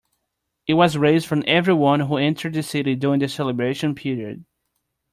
It 0.65 0.73
was 0.73 0.97
raised 0.97 1.27
from 1.27 1.43
everyone 1.45 1.99
who 1.99 2.17
entered 2.17 2.53
the 2.53 2.63
city 2.63 2.95
during 2.95 3.19
the 3.19 3.27
celebration 3.29 3.93
period. 3.93 4.45